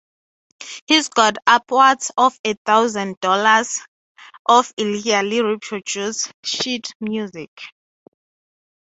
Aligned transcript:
He’s 0.87 1.09
got 1.09 1.35
upwards 1.45 2.09
of 2.17 2.35
a 2.43 2.55
thousand 2.65 3.19
dollars 3.19 3.81
of 4.47 4.73
illegally 4.75 5.43
reproduced 5.43 6.33
sheet 6.43 6.87
music. 6.99 7.51